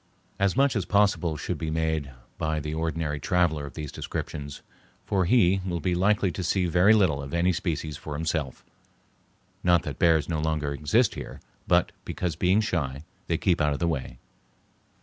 [0.39, 2.09] As much as possible should be made
[2.39, 4.63] by the ordinary traveler of these descriptions,
[5.05, 8.65] for he will be likely to see very little of any species for himself;
[9.63, 13.79] not that bears no longer exist here, but because, being shy, they keep out of
[13.79, 14.17] the way.